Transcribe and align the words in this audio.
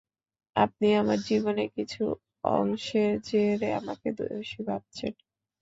আপনি 0.55 0.87
আমার 0.95 1.19
জীবনের 1.21 1.69
কিছু 1.75 2.03
অংশের 2.51 3.13
জেরে 3.21 3.69
আমাকে 3.73 4.07
দোষী 4.17 4.61
ভাবছেন। 4.67 5.13